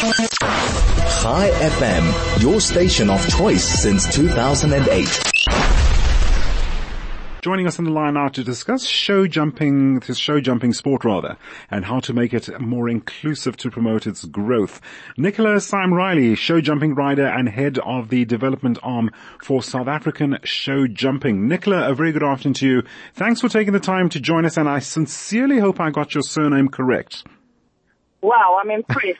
Chai 0.00 1.50
FM, 1.60 2.42
your 2.42 2.58
station 2.58 3.10
of 3.10 3.28
choice 3.28 3.62
since 3.62 4.10
2008. 4.14 5.06
Joining 7.42 7.66
us 7.66 7.78
on 7.78 7.84
the 7.84 7.90
line 7.90 8.14
now 8.14 8.28
to 8.28 8.42
discuss 8.42 8.86
show 8.86 9.26
jumping, 9.26 10.00
this 10.00 10.16
show 10.16 10.40
jumping 10.40 10.72
sport 10.72 11.04
rather, 11.04 11.36
and 11.70 11.84
how 11.84 12.00
to 12.00 12.14
make 12.14 12.32
it 12.32 12.48
more 12.58 12.88
inclusive 12.88 13.58
to 13.58 13.70
promote 13.70 14.06
its 14.06 14.24
growth. 14.24 14.80
Nicola 15.18 15.60
Sime 15.60 15.92
Riley, 15.92 16.34
show 16.34 16.62
jumping 16.62 16.94
rider 16.94 17.26
and 17.26 17.46
head 17.46 17.78
of 17.84 18.08
the 18.08 18.24
development 18.24 18.78
arm 18.82 19.10
for 19.42 19.62
South 19.62 19.86
African 19.86 20.38
show 20.44 20.86
jumping. 20.86 21.46
Nicola, 21.46 21.90
a 21.90 21.94
very 21.94 22.12
good 22.12 22.24
afternoon 22.24 22.54
to 22.54 22.66
you. 22.66 22.82
Thanks 23.12 23.42
for 23.42 23.50
taking 23.50 23.74
the 23.74 23.80
time 23.80 24.08
to 24.08 24.20
join 24.20 24.46
us 24.46 24.56
and 24.56 24.66
I 24.66 24.78
sincerely 24.78 25.58
hope 25.58 25.78
I 25.78 25.90
got 25.90 26.14
your 26.14 26.22
surname 26.22 26.68
correct. 26.68 27.22
Wow, 28.22 28.58
I'm 28.62 28.70
impressed. 28.70 29.18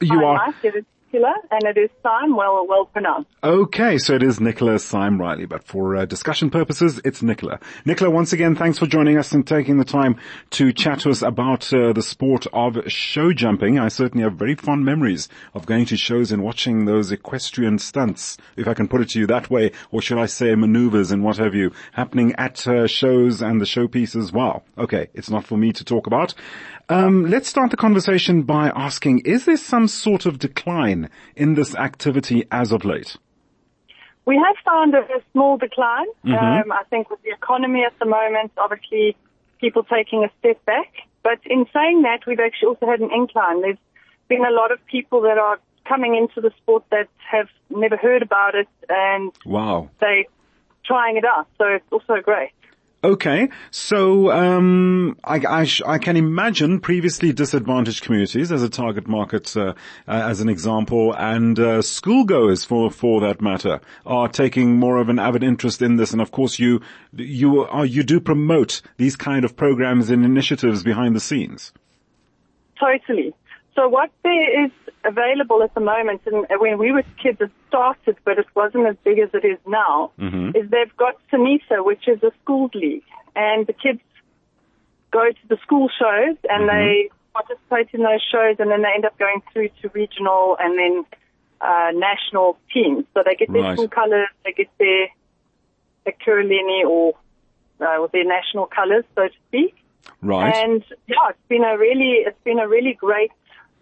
You 0.00 0.24
are. 0.24 0.34
like 0.34 0.64
it. 0.64 0.74
It's 0.76 0.86
killer, 1.10 1.34
and 1.50 1.62
it 1.64 1.78
is 1.78 1.90
time 2.02 2.36
well 2.36 2.66
well 2.66 2.86
pronounced. 2.86 3.30
Okay, 3.42 3.98
so 3.98 4.14
it 4.14 4.22
is 4.22 4.40
Nicola 4.40 4.78
Sime 4.78 5.20
Riley, 5.20 5.46
but 5.46 5.64
for 5.64 5.96
uh, 5.96 6.04
discussion 6.04 6.50
purposes, 6.50 7.00
it's 7.04 7.22
Nicola. 7.22 7.60
Nicola, 7.84 8.10
once 8.10 8.32
again, 8.32 8.54
thanks 8.54 8.78
for 8.78 8.86
joining 8.86 9.18
us 9.18 9.32
and 9.32 9.46
taking 9.46 9.78
the 9.78 9.84
time 9.84 10.16
to 10.50 10.72
chat 10.72 11.00
to 11.00 11.10
us 11.10 11.22
about 11.22 11.72
uh, 11.72 11.92
the 11.92 12.02
sport 12.02 12.46
of 12.52 12.78
show 12.90 13.32
jumping. 13.32 13.78
I 13.78 13.88
certainly 13.88 14.24
have 14.24 14.34
very 14.34 14.54
fond 14.54 14.84
memories 14.84 15.28
of 15.54 15.66
going 15.66 15.86
to 15.86 15.96
shows 15.96 16.32
and 16.32 16.42
watching 16.42 16.84
those 16.84 17.12
equestrian 17.12 17.78
stunts, 17.78 18.36
if 18.56 18.68
I 18.68 18.74
can 18.74 18.88
put 18.88 19.00
it 19.00 19.10
to 19.10 19.20
you 19.20 19.26
that 19.28 19.50
way, 19.50 19.72
or 19.90 20.02
should 20.02 20.18
I 20.18 20.26
say 20.26 20.54
maneuvers 20.54 21.10
and 21.10 21.22
what 21.22 21.36
have 21.38 21.54
you, 21.54 21.72
happening 21.92 22.34
at 22.36 22.66
uh, 22.66 22.86
shows 22.86 23.42
and 23.42 23.60
the 23.60 23.64
showpieces. 23.64 24.32
Wow. 24.32 24.62
Okay, 24.76 25.08
it's 25.14 25.30
not 25.30 25.44
for 25.44 25.56
me 25.56 25.72
to 25.72 25.84
talk 25.84 26.06
about. 26.06 26.34
Um, 26.90 27.26
let's 27.26 27.48
start 27.48 27.70
the 27.70 27.76
conversation 27.76 28.42
by 28.42 28.70
asking, 28.74 29.20
is 29.20 29.44
there 29.44 29.58
some 29.58 29.88
sort 29.88 30.24
of 30.24 30.38
decline 30.38 31.10
in 31.36 31.54
this 31.54 31.74
activity 31.74 32.46
as 32.50 32.72
of 32.72 32.84
late? 32.84 33.16
We 34.24 34.36
have 34.36 34.56
found 34.64 34.94
a, 34.94 35.00
a 35.00 35.20
small 35.32 35.58
decline. 35.58 36.06
Mm-hmm. 36.24 36.34
Um, 36.34 36.72
I 36.72 36.84
think 36.90 37.10
with 37.10 37.22
the 37.22 37.30
economy 37.30 37.82
at 37.84 37.98
the 37.98 38.06
moment, 38.06 38.52
obviously 38.56 39.16
people 39.60 39.82
taking 39.84 40.24
a 40.24 40.30
step 40.38 40.64
back. 40.64 40.92
But 41.22 41.40
in 41.44 41.66
saying 41.74 42.02
that, 42.02 42.20
we've 42.26 42.40
actually 42.40 42.68
also 42.68 42.86
had 42.86 43.00
an 43.00 43.10
incline. 43.12 43.60
There's 43.60 43.78
been 44.28 44.44
a 44.44 44.50
lot 44.50 44.72
of 44.72 44.84
people 44.86 45.22
that 45.22 45.36
are 45.36 45.58
coming 45.86 46.14
into 46.14 46.40
the 46.40 46.54
sport 46.58 46.84
that 46.90 47.08
have 47.30 47.48
never 47.70 47.96
heard 47.96 48.22
about 48.22 48.54
it 48.54 48.68
and 48.88 49.32
Wow. 49.44 49.90
they 50.00 50.26
trying 50.84 51.16
it 51.16 51.24
out. 51.24 51.48
So 51.58 51.66
it's 51.66 51.84
also 51.90 52.20
great. 52.22 52.50
Okay, 53.04 53.48
so 53.70 54.32
um, 54.32 55.16
I, 55.22 55.40
I, 55.48 55.64
sh- 55.64 55.82
I 55.86 55.98
can 55.98 56.16
imagine 56.16 56.80
previously 56.80 57.32
disadvantaged 57.32 58.02
communities 58.02 58.50
as 58.50 58.64
a 58.64 58.68
target 58.68 59.06
market, 59.06 59.56
uh, 59.56 59.74
uh, 60.08 60.10
as 60.10 60.40
an 60.40 60.48
example, 60.48 61.14
and 61.14 61.56
uh, 61.60 61.78
schoolgoers, 61.78 62.66
for 62.66 62.90
for 62.90 63.20
that 63.20 63.40
matter, 63.40 63.80
are 64.04 64.26
taking 64.26 64.74
more 64.80 64.96
of 64.96 65.08
an 65.10 65.20
avid 65.20 65.44
interest 65.44 65.80
in 65.80 65.94
this. 65.94 66.10
And 66.10 66.20
of 66.20 66.32
course, 66.32 66.58
you 66.58 66.80
you 67.12 67.60
are 67.66 67.86
you 67.86 68.02
do 68.02 68.18
promote 68.18 68.82
these 68.96 69.14
kind 69.14 69.44
of 69.44 69.54
programs 69.54 70.10
and 70.10 70.24
initiatives 70.24 70.82
behind 70.82 71.14
the 71.14 71.20
scenes. 71.20 71.72
Totally. 72.80 73.32
So 73.78 73.88
what 73.88 74.10
there 74.24 74.64
is 74.64 74.72
available 75.04 75.62
at 75.62 75.72
the 75.72 75.80
moment, 75.80 76.22
and 76.26 76.44
when 76.58 76.78
we 76.78 76.90
were 76.90 77.04
kids 77.22 77.40
it 77.40 77.52
started, 77.68 78.16
but 78.24 78.36
it 78.36 78.46
wasn't 78.56 78.88
as 78.88 78.96
big 79.04 79.20
as 79.20 79.30
it 79.32 79.44
is 79.46 79.58
now, 79.68 80.10
is 80.52 80.68
they've 80.68 80.96
got 80.96 81.14
SANESA, 81.32 81.84
which 81.84 82.08
is 82.08 82.20
a 82.24 82.32
schools 82.42 82.72
league, 82.74 83.04
and 83.36 83.68
the 83.68 83.72
kids 83.72 84.00
go 85.12 85.30
to 85.30 85.48
the 85.48 85.58
school 85.62 85.88
shows 85.96 86.36
and 86.50 86.68
they 86.68 87.08
participate 87.32 87.88
in 87.92 88.02
those 88.02 88.24
shows, 88.32 88.56
and 88.58 88.68
then 88.68 88.82
they 88.82 88.92
end 88.92 89.04
up 89.04 89.16
going 89.16 89.42
through 89.52 89.68
to 89.80 89.88
regional 89.90 90.56
and 90.58 90.76
then 90.76 91.04
uh, 91.60 91.92
national 91.94 92.58
teams. 92.74 93.04
So 93.14 93.22
they 93.24 93.36
get 93.36 93.52
their 93.52 93.62
Right. 93.62 93.74
school 93.74 93.88
colours, 93.88 94.26
they 94.44 94.54
get 94.54 94.70
their, 94.80 95.06
their 96.04 96.14
Curulini 96.26 96.84
or 96.84 97.14
uh, 97.80 98.08
their 98.12 98.24
national 98.24 98.66
colours, 98.66 99.04
so 99.14 99.28
to 99.28 99.34
speak. 99.46 99.76
Right. 100.20 100.52
And 100.52 100.82
yeah, 101.06 101.30
it's 101.30 101.48
been 101.48 101.62
a 101.62 101.78
really, 101.78 102.24
it's 102.26 102.42
been 102.42 102.58
a 102.58 102.66
really 102.66 102.94
great 102.94 103.30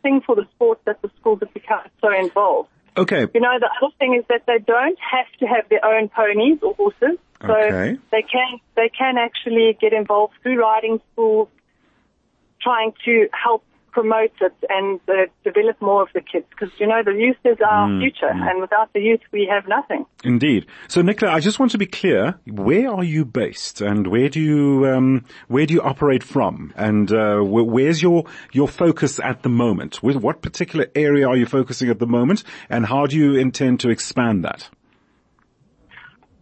thing 0.06 0.20
for 0.26 0.34
the 0.36 0.46
sport 0.54 0.78
that 0.86 1.02
the 1.02 1.10
schools 1.18 1.40
have 1.44 1.52
become 1.52 1.82
so 2.00 2.08
involved. 2.24 2.68
okay. 2.96 3.22
You 3.34 3.40
know, 3.46 3.54
the 3.66 3.70
other 3.78 3.92
thing 3.98 4.14
is 4.18 4.24
that 4.32 4.42
they 4.46 4.58
don't 4.74 4.98
have 5.14 5.26
to 5.40 5.46
have 5.54 5.64
their 5.68 5.84
own 5.84 6.08
ponies 6.08 6.58
or 6.62 6.74
horses, 6.74 7.18
so 7.42 7.52
Okay. 7.52 7.98
they 8.12 8.22
can 8.22 8.50
they 8.78 8.88
can 9.00 9.14
actually 9.18 9.76
get 9.80 9.92
involved 9.92 10.34
through 10.42 10.58
riding 10.68 10.96
schools, 11.12 11.48
trying 12.66 12.92
to 13.04 13.14
help 13.44 13.62
promote 13.96 14.32
it 14.42 14.54
and 14.68 15.00
uh, 15.08 15.12
develop 15.42 15.80
more 15.80 16.02
of 16.02 16.08
the 16.12 16.20
kids. 16.20 16.44
Because 16.50 16.68
you 16.78 16.86
know, 16.86 17.00
the 17.02 17.12
youth 17.12 17.38
is 17.46 17.56
our 17.66 17.86
Mm, 17.88 18.00
future, 18.00 18.28
and 18.28 18.60
without 18.60 18.92
the 18.92 19.00
youth, 19.00 19.22
we 19.32 19.48
have 19.50 19.66
nothing. 19.66 20.04
Indeed. 20.22 20.66
So, 20.88 21.00
Nicola, 21.00 21.32
I 21.32 21.40
just 21.40 21.58
want 21.58 21.72
to 21.72 21.78
be 21.78 21.86
clear. 21.86 22.38
Where 22.46 22.90
are 22.90 23.02
you 23.04 23.24
based, 23.24 23.80
and 23.80 24.06
where 24.06 24.28
do 24.28 24.38
you 24.40 24.86
um, 24.86 25.24
where 25.48 25.64
do 25.64 25.72
you 25.72 25.80
operate 25.80 26.22
from, 26.22 26.74
and 26.76 27.10
uh, 27.10 27.38
wh- 27.38 27.66
where's 27.66 28.02
your 28.02 28.24
your 28.52 28.68
focus 28.68 29.18
at 29.18 29.42
the 29.42 29.48
moment? 29.48 30.02
With 30.02 30.16
what 30.16 30.42
particular 30.42 30.86
area 30.94 31.26
are 31.26 31.36
you 31.36 31.46
focusing 31.46 31.88
at 31.88 31.98
the 31.98 32.06
moment, 32.18 32.44
and 32.68 32.84
how 32.84 33.06
do 33.06 33.16
you 33.16 33.36
intend 33.36 33.80
to 33.80 33.88
expand 33.88 34.44
that? 34.44 34.68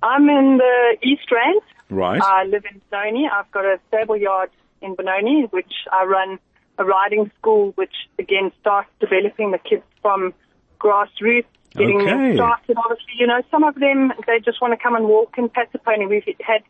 I'm 0.02 0.28
in 0.28 0.58
the 0.58 0.96
East 1.08 1.30
Rand. 1.30 1.62
Right. 1.88 2.20
I 2.20 2.44
live 2.44 2.64
in 2.70 2.80
Benoni. 2.90 3.28
I've 3.32 3.50
got 3.52 3.64
a 3.64 3.78
stable 3.88 4.16
yard 4.16 4.50
in 4.82 4.96
Benoni, 4.96 5.46
which 5.50 5.72
I 5.92 6.04
run 6.04 6.38
a 6.78 6.84
riding 6.84 7.30
school, 7.38 7.72
which 7.76 7.94
again 8.18 8.50
starts 8.60 8.88
developing 9.00 9.50
the 9.52 9.58
kids 9.58 9.84
from 10.02 10.34
grassroots, 10.80 11.46
getting 11.76 12.00
Okay. 12.02 12.10
them 12.10 12.34
started. 12.34 12.76
Obviously, 12.76 13.14
you 13.18 13.26
know, 13.26 13.42
some 13.50 13.64
of 13.64 13.74
them 13.76 14.12
they 14.26 14.40
just 14.40 14.60
want 14.60 14.72
to 14.72 14.82
come 14.82 14.94
and 14.94 15.06
walk 15.06 15.34
and 15.36 15.52
pat 15.52 15.68
the 15.72 15.78
pony. 15.78 16.06
We've 16.06 16.24
had 16.40 16.62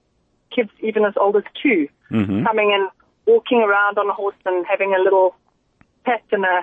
kids 0.54 0.70
even 0.80 1.04
as 1.04 1.14
old 1.16 1.36
as 1.36 1.44
2 1.62 1.88
Mm-hmm. 2.12 2.44
coming 2.44 2.70
and 2.72 2.88
walking 3.26 3.58
around 3.58 3.98
on 3.98 4.08
a 4.08 4.12
horse 4.12 4.36
and 4.44 4.64
having 4.66 4.94
a 4.94 5.02
little 5.02 5.34
pat 6.04 6.22
and 6.30 6.44
a 6.44 6.60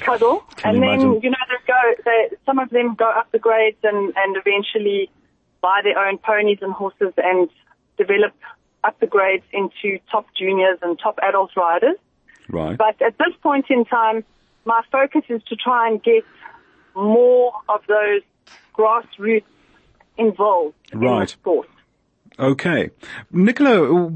cuddle. 0.00 0.42
Can 0.56 0.74
and 0.74 0.82
then 0.82 0.88
imagine. 0.90 1.20
you 1.22 1.30
know 1.30 1.44
they 1.48 1.62
go. 1.66 2.02
They, 2.04 2.36
some 2.44 2.58
of 2.58 2.68
them 2.70 2.94
go 2.96 3.08
up 3.08 3.30
the 3.32 3.38
grades 3.38 3.78
and 3.82 4.12
and 4.16 4.36
eventually 4.36 5.10
buy 5.62 5.80
their 5.82 5.98
own 5.98 6.18
ponies 6.18 6.58
and 6.60 6.72
horses 6.72 7.14
and 7.16 7.48
develop 7.96 8.34
up 8.82 8.98
the 9.00 9.06
grades 9.06 9.44
into 9.52 9.98
top 10.10 10.26
juniors 10.36 10.78
and 10.82 10.98
top 10.98 11.18
adult 11.22 11.52
riders. 11.56 11.96
Right. 12.48 12.76
But 12.78 13.00
at 13.02 13.16
this 13.18 13.34
point 13.42 13.66
in 13.70 13.84
time, 13.84 14.24
my 14.64 14.82
focus 14.90 15.22
is 15.28 15.42
to 15.44 15.56
try 15.56 15.88
and 15.88 16.02
get 16.02 16.24
more 16.94 17.52
of 17.68 17.80
those 17.88 18.22
grassroots 18.74 19.44
involved 20.16 20.74
in 20.92 21.00
the 21.00 21.06
Right. 21.06 21.28
sport. 21.28 21.68
Okay. 22.38 22.90
Nicola, 23.30 24.10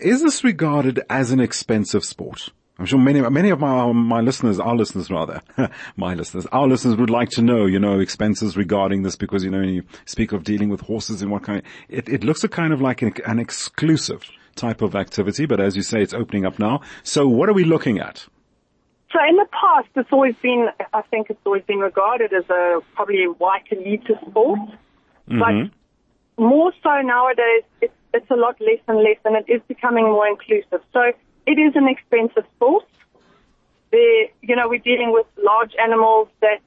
is 0.00 0.22
this 0.22 0.44
regarded 0.44 1.00
as 1.08 1.30
an 1.32 1.40
expensive 1.40 2.04
sport? 2.04 2.50
I'm 2.78 2.86
sure 2.86 2.98
many, 2.98 3.20
many 3.20 3.50
of 3.50 3.60
my, 3.60 3.92
my 3.92 4.20
listeners, 4.20 4.58
our 4.58 4.74
listeners 4.74 5.10
rather, 5.10 5.40
my 5.96 6.14
listeners, 6.14 6.46
our 6.46 6.66
listeners 6.66 6.96
would 6.96 7.10
like 7.10 7.28
to 7.30 7.42
know, 7.42 7.66
you 7.66 7.78
know, 7.78 8.00
expenses 8.00 8.56
regarding 8.56 9.02
this 9.02 9.14
because, 9.14 9.44
you 9.44 9.50
know, 9.50 9.60
when 9.60 9.68
you 9.68 9.84
speak 10.04 10.32
of 10.32 10.42
dealing 10.42 10.68
with 10.68 10.80
horses 10.80 11.22
and 11.22 11.30
what 11.30 11.42
kind, 11.44 11.62
it, 11.88 12.08
it 12.08 12.24
looks 12.24 12.42
a 12.44 12.48
kind 12.48 12.72
of 12.72 12.80
like 12.80 13.02
an, 13.02 13.12
an 13.26 13.38
exclusive 13.38 14.22
type 14.54 14.82
of 14.82 14.94
activity, 14.94 15.46
but 15.46 15.60
as 15.60 15.76
you 15.76 15.82
say, 15.82 16.02
it's 16.02 16.14
opening 16.14 16.44
up 16.46 16.58
now. 16.58 16.80
So 17.02 17.26
what 17.28 17.48
are 17.48 17.52
we 17.52 17.64
looking 17.64 17.98
at? 17.98 18.26
So 19.12 19.18
in 19.28 19.36
the 19.36 19.46
past, 19.52 19.88
it's 19.94 20.08
always 20.10 20.34
been, 20.42 20.68
I 20.94 21.02
think 21.02 21.28
it's 21.28 21.40
always 21.44 21.62
been 21.64 21.80
regarded 21.80 22.32
as 22.32 22.48
a 22.48 22.80
probably 22.94 23.24
white 23.24 23.68
elitist 23.70 24.26
sport. 24.30 24.58
Mm-hmm. 25.28 25.38
But 25.38 26.42
more 26.42 26.72
so 26.82 27.00
nowadays, 27.02 27.64
it's, 27.82 27.92
it's 28.14 28.30
a 28.30 28.36
lot 28.36 28.58
less 28.60 28.80
and 28.88 28.98
less, 28.98 29.18
and 29.24 29.36
it 29.36 29.52
is 29.52 29.60
becoming 29.68 30.04
more 30.04 30.26
inclusive. 30.26 30.80
So 30.92 31.12
it 31.46 31.58
is 31.58 31.72
an 31.76 31.88
expensive 31.88 32.44
sport. 32.56 32.84
There, 33.90 34.28
you 34.40 34.56
know, 34.56 34.68
we're 34.68 34.78
dealing 34.78 35.12
with 35.12 35.26
large 35.36 35.72
animals 35.82 36.28
that 36.40 36.60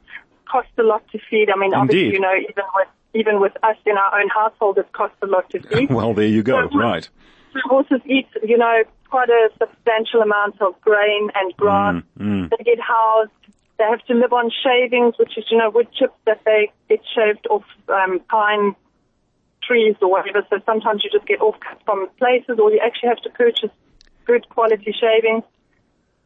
cost 0.48 0.68
a 0.78 0.84
lot 0.84 1.04
to 1.12 1.20
feed. 1.30 1.50
I 1.50 1.58
mean, 1.60 1.74
obviously, 1.74 2.06
Indeed. 2.06 2.14
you 2.14 2.20
know, 2.20 2.36
even 2.36 2.64
with 2.76 2.88
even 3.16 3.40
with 3.40 3.54
us 3.64 3.78
in 3.86 3.98
our 3.98 4.20
own 4.20 4.28
household, 4.30 4.78
it 4.78 4.92
costs 4.92 5.18
a 5.24 5.26
lot 5.26 5.50
to 5.52 5.60
feed. 5.68 5.90
Well, 5.90 6.14
there 6.14 6.28
you 6.28 6.44
go. 6.44 6.70
So- 6.70 6.78
Right. 6.78 7.10
So 7.56 7.62
horses 7.70 8.02
eat, 8.06 8.28
you 8.44 8.58
know, 8.58 8.84
quite 9.10 9.30
a 9.30 9.50
substantial 9.58 10.22
amount 10.22 10.62
of 10.62 10.80
grain 10.82 11.30
and 11.36 11.56
grass. 11.56 12.04
Mm, 12.20 12.50
They 12.50 12.64
get 12.64 12.80
housed. 12.80 13.32
They 13.78 13.86
have 13.86 14.04
to 14.06 14.14
live 14.14 14.34
on 14.34 14.52
shavings, 14.64 15.16
which 15.18 15.38
is, 15.38 15.46
you 15.50 15.58
know, 15.58 15.70
wood 15.70 15.88
chips 15.94 16.18
that 16.26 16.42
they 16.46 16.72
get 16.90 17.00
shaved 17.14 17.48
off 17.50 17.64
um, 17.90 18.20
pine 18.30 18.76
trees 19.64 19.96
or 20.02 20.12
whatever. 20.12 20.46
So 20.50 20.60
sometimes 20.66 21.04
you 21.04 21.10
just 21.10 21.26
get 21.26 21.42
off 21.42 21.60
cut 21.60 21.82
from 21.86 22.08
places, 22.18 22.60
or 22.60 22.72
you 22.72 22.80
actually 22.84 23.10
have 23.10 23.22
to 23.22 23.30
purchase 23.30 23.72
good 24.26 24.48
quality 24.50 24.94
shavings. 24.94 25.44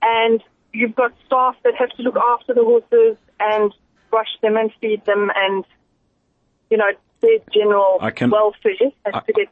And 0.02 0.44
you've 0.74 0.96
got 0.96 1.14
staff 1.26 1.56
that 1.64 1.76
have 1.76 1.90
to 1.92 2.02
look 2.04 2.18
after 2.18 2.54
the 2.54 2.64
horses 2.64 3.18
and 3.40 3.74
brush 4.10 4.30
them 4.42 4.58
and 4.58 4.72
feed 4.82 5.06
them, 5.06 5.32
and 5.36 5.64
you 6.70 6.78
know, 6.78 6.92
their 7.22 7.40
general 7.54 7.98
I 8.00 8.12
can- 8.12 8.30
welfare 8.30 8.74
has 9.06 9.14
I- 9.16 9.20
to 9.22 9.34
get 9.34 9.48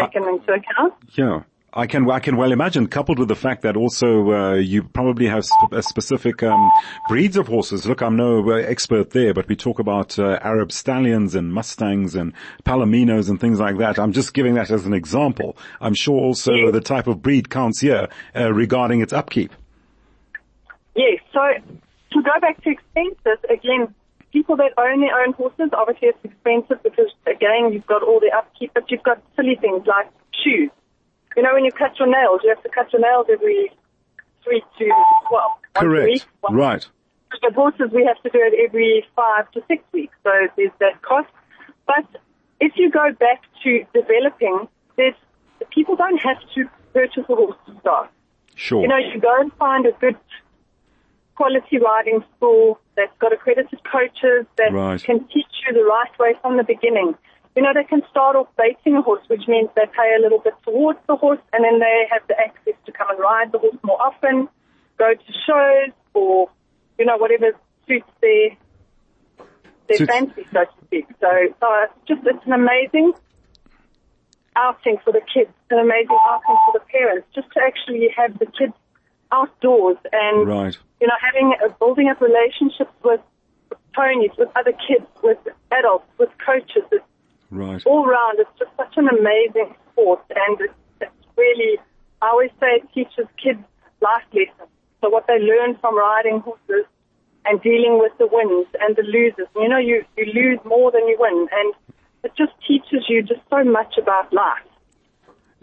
taken 0.00 0.24
into 0.28 0.52
account. 0.52 0.94
Yeah. 1.16 1.42
I 1.76 1.88
can 1.88 2.08
I 2.08 2.20
can 2.20 2.36
well 2.36 2.52
imagine, 2.52 2.86
coupled 2.86 3.18
with 3.18 3.26
the 3.26 3.34
fact 3.34 3.62
that 3.62 3.76
also 3.76 4.30
uh, 4.30 4.54
you 4.54 4.84
probably 4.84 5.26
have 5.26 5.44
sp- 5.44 5.74
specific 5.80 6.40
um, 6.44 6.70
breeds 7.08 7.36
of 7.36 7.48
horses. 7.48 7.84
Look, 7.84 8.00
I'm 8.00 8.16
no 8.16 8.48
uh, 8.48 8.54
expert 8.58 9.10
there, 9.10 9.34
but 9.34 9.48
we 9.48 9.56
talk 9.56 9.80
about 9.80 10.16
uh, 10.16 10.38
Arab 10.40 10.70
stallions 10.70 11.34
and 11.34 11.52
mustangs 11.52 12.14
and 12.14 12.32
palominos 12.64 13.28
and 13.28 13.40
things 13.40 13.58
like 13.58 13.78
that. 13.78 13.98
I'm 13.98 14.12
just 14.12 14.34
giving 14.34 14.54
that 14.54 14.70
as 14.70 14.86
an 14.86 14.94
example. 14.94 15.56
I'm 15.80 15.94
sure 15.94 16.20
also 16.20 16.70
the 16.70 16.80
type 16.80 17.08
of 17.08 17.20
breed 17.22 17.50
counts 17.50 17.80
here 17.80 18.08
uh, 18.36 18.52
regarding 18.52 19.00
its 19.00 19.12
upkeep. 19.12 19.52
Yes. 20.94 21.18
So 21.32 21.40
to 22.12 22.22
go 22.22 22.40
back 22.40 22.62
to 22.62 22.70
expenses 22.70 23.44
again. 23.50 23.92
People 24.34 24.56
that 24.56 24.72
own 24.76 25.00
their 25.00 25.16
own 25.22 25.32
horses, 25.32 25.70
obviously 25.72 26.08
it's 26.08 26.24
expensive 26.24 26.82
because 26.82 27.08
again, 27.26 27.72
you've 27.72 27.86
got 27.86 28.02
all 28.02 28.20
the 28.20 28.30
upkeep, 28.36 28.72
but 28.74 28.90
you've 28.90 29.02
got 29.02 29.22
silly 29.36 29.56
things 29.56 29.86
like 29.86 30.10
shoes 30.44 30.70
you 31.36 31.42
know, 31.42 31.52
when 31.52 31.64
you 31.64 31.72
cut 31.72 31.98
your 31.98 32.08
nails, 32.08 32.40
you 32.44 32.50
have 32.50 32.62
to 32.62 32.68
cut 32.68 32.92
your 32.92 33.02
nails 33.02 33.26
every 33.32 33.70
three 34.42 34.62
to 34.78 34.92
twelve. 35.28 35.52
Correct. 35.74 36.06
Week, 36.06 36.24
right. 36.50 36.86
With 37.42 37.54
horses, 37.54 37.90
we 37.92 38.04
have 38.04 38.20
to 38.22 38.30
do 38.30 38.38
it 38.40 38.54
every 38.64 39.04
five 39.16 39.50
to 39.52 39.62
six 39.66 39.82
weeks. 39.92 40.14
So 40.22 40.30
there's 40.56 40.70
that 40.78 41.02
cost. 41.02 41.28
But 41.86 42.06
if 42.60 42.72
you 42.76 42.90
go 42.90 43.12
back 43.12 43.42
to 43.64 43.84
developing, 43.92 44.68
there's 44.96 45.14
people 45.70 45.96
don't 45.96 46.20
have 46.22 46.38
to 46.54 46.68
purchase 46.92 47.24
a 47.28 47.34
horse 47.34 47.56
to 47.66 47.80
start. 47.80 48.10
Sure. 48.54 48.82
You 48.82 48.88
know, 48.88 48.96
you 48.96 49.20
go 49.20 49.40
and 49.40 49.52
find 49.54 49.84
a 49.86 49.92
good 49.92 50.16
quality 51.36 51.78
riding 51.78 52.24
school 52.36 52.78
that's 52.96 53.16
got 53.18 53.32
accredited 53.32 53.80
coaches 53.90 54.46
that 54.56 54.72
right. 54.72 55.02
can 55.02 55.20
teach 55.28 55.52
you 55.66 55.74
the 55.74 55.84
right 55.84 56.18
way 56.18 56.34
from 56.42 56.56
the 56.56 56.64
beginning 56.64 57.14
you 57.56 57.62
know, 57.62 57.72
they 57.72 57.84
can 57.84 58.02
start 58.10 58.34
off 58.34 58.48
baiting 58.58 58.96
a 58.96 59.02
horse, 59.02 59.22
which 59.28 59.46
means 59.46 59.68
they 59.76 59.86
pay 59.86 60.16
a 60.18 60.20
little 60.20 60.40
bit 60.40 60.54
towards 60.64 60.98
the 61.06 61.14
horse, 61.14 61.38
and 61.52 61.64
then 61.64 61.78
they 61.78 62.06
have 62.10 62.22
the 62.26 62.34
access 62.38 62.74
to 62.86 62.92
come 62.92 63.08
and 63.10 63.18
ride 63.18 63.52
the 63.52 63.58
horse 63.58 63.76
more 63.84 64.00
often, 64.02 64.48
go 64.98 65.14
to 65.14 65.32
shows, 65.46 65.94
or, 66.14 66.50
you 66.98 67.04
know, 67.04 67.16
whatever 67.16 67.52
suits 67.86 68.10
their, 68.20 68.58
their 69.86 69.98
suits. 69.98 70.10
fancy, 70.10 70.42
so 70.52 70.64
to 70.64 70.86
speak. 70.86 71.06
So, 71.20 71.30
so 71.60 71.66
it's 71.84 72.08
just, 72.08 72.26
it's 72.26 72.44
an 72.44 72.54
amazing 72.54 73.12
outing 74.56 74.98
for 75.04 75.12
the 75.12 75.22
kids, 75.32 75.50
an 75.70 75.78
amazing 75.78 76.18
outing 76.26 76.58
for 76.66 76.72
the 76.74 76.84
parents, 76.90 77.28
just 77.36 77.46
to 77.54 77.60
actually 77.62 78.08
have 78.16 78.36
the 78.40 78.46
kids 78.46 78.74
outdoors 79.34 79.98
and, 80.12 80.46
right. 80.46 80.76
you 81.00 81.06
know, 81.06 81.18
having, 81.20 81.54
a, 81.64 81.68
building 81.80 82.08
up 82.08 82.20
relationships 82.20 82.94
with 83.02 83.20
ponies, 83.94 84.30
with 84.38 84.48
other 84.56 84.72
kids, 84.86 85.06
with 85.22 85.38
adults, 85.72 86.06
with 86.18 86.30
coaches. 86.44 86.84
It's 86.92 87.04
Right. 87.54 87.80
All 87.86 88.04
round, 88.04 88.40
it's 88.40 88.50
just 88.58 88.70
such 88.76 88.96
an 88.96 89.06
amazing 89.08 89.76
sport, 89.92 90.20
and 90.34 90.60
it's, 90.60 90.74
it's 91.00 91.26
really, 91.36 91.78
I 92.20 92.30
always 92.30 92.50
say 92.58 92.82
it 92.82 92.88
teaches 92.92 93.30
kids 93.40 93.62
life 94.02 94.26
lessons. 94.32 94.70
So 95.00 95.08
what 95.08 95.28
they 95.28 95.38
learn 95.38 95.76
from 95.78 95.96
riding 95.96 96.40
horses 96.40 96.86
and 97.44 97.62
dealing 97.62 98.00
with 98.00 98.10
the 98.18 98.26
wins 98.26 98.66
and 98.80 98.96
the 98.96 99.02
losers. 99.02 99.46
You 99.54 99.68
know, 99.68 99.78
you, 99.78 100.04
you 100.16 100.24
lose 100.34 100.58
more 100.64 100.90
than 100.90 101.06
you 101.06 101.16
win, 101.18 101.46
and 101.52 101.74
it 102.24 102.32
just 102.36 102.52
teaches 102.66 103.04
you 103.08 103.22
just 103.22 103.42
so 103.50 103.62
much 103.62 103.98
about 103.98 104.32
life. 104.32 104.66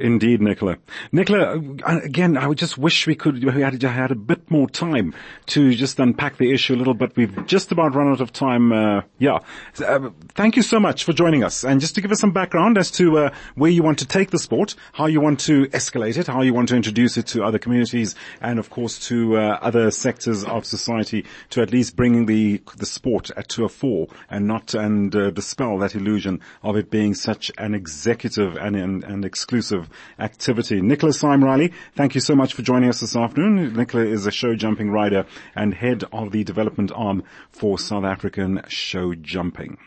Indeed, 0.02 0.42
Nicola. 0.42 0.78
Nicola, 1.12 1.62
uh, 1.86 2.00
again, 2.04 2.38
I 2.38 2.48
would 2.48 2.58
just 2.58 2.78
wish 2.78 3.08
we 3.08 3.16
could 3.16 3.44
we 3.44 3.62
had, 3.62 3.82
had 3.82 4.12
a 4.12 4.16
bit 4.16 4.50
more 4.50 4.70
time 4.70 5.14
to 5.48 5.74
just 5.74 6.00
unpack 6.00 6.38
the 6.38 6.52
issue 6.52 6.74
a 6.74 6.78
little 6.78 6.94
bit. 6.94 7.16
We've 7.16 7.46
just 7.46 7.72
about 7.72 7.96
run 7.96 8.08
out 8.08 8.22
of 8.22 8.34
time. 8.34 8.72
Uh, 8.72 9.02
yeah. 9.20 9.40
Uh, 9.84 10.10
thank 10.30 10.56
you 10.56 10.64
so 10.64 10.80
much 10.80 11.04
for 11.04 11.14
joining 11.14 11.44
us. 11.44 11.64
And 11.64 11.80
just 11.80 11.96
to 11.96 12.02
give 12.02 12.12
us 12.12 12.20
some 12.20 12.32
background 12.32 12.78
as 12.78 12.92
to 12.92 13.18
uh, 13.18 13.34
where 13.56 13.72
you 13.72 13.84
want 13.84 14.00
to 14.00 14.06
take 14.08 14.32
the 14.32 14.40
sport, 14.40 14.76
how 14.94 15.06
you 15.06 15.22
want 15.22 15.40
to 15.42 15.68
escalate 15.68 16.18
it, 16.18 16.28
how 16.28 16.42
you 16.42 16.54
want 16.54 16.70
to 16.70 16.76
introduce 16.76 17.18
it 17.18 17.28
to 17.28 17.44
other 17.44 17.60
communities, 17.60 18.16
and 18.42 18.60
of 18.60 18.70
course 18.70 19.08
to 19.08 19.38
uh, 19.38 19.60
other 19.62 19.92
sectors 19.92 20.44
of 20.44 20.66
society 20.66 21.26
to 21.52 21.62
at 21.62 21.72
least 21.72 21.96
bring 21.96 22.26
the 22.26 22.62
the 22.78 22.86
sport 22.86 23.30
to 23.48 23.66
a 23.66 23.70
fore 23.70 24.08
and 24.30 24.48
not 24.48 24.74
and 24.74 25.16
uh, 25.16 25.30
dispel 25.30 25.78
that 25.78 25.96
illusion 25.96 26.40
of 26.64 26.76
it 26.76 26.90
being 26.90 27.14
such 27.14 27.52
an 27.58 27.76
executive 27.76 28.56
and, 28.58 28.76
and, 28.76 29.04
and 29.04 29.26
exclusive 29.26 29.90
activity. 30.20 30.82
Nicholas 30.82 31.20
Sime 31.20 31.44
Riley, 31.44 31.74
thank 31.96 32.16
you 32.16 32.22
so 32.22 32.36
much 32.36 32.54
for 32.54 32.62
joining 32.62 32.90
us 32.90 33.02
this 33.02 33.16
afternoon. 33.16 33.74
Nicola 33.76 34.06
is 34.06 34.26
a 34.26 34.32
show 34.32 34.56
jumping 34.56 34.90
rider 34.90 35.26
and 35.56 35.74
head 35.74 36.04
of 36.12 36.32
the 36.32 36.44
development 36.44 36.92
arm 36.96 37.24
for 37.52 37.78
South 37.78 38.04
African 38.04 38.62
show 38.68 39.14
jumping. 39.16 39.78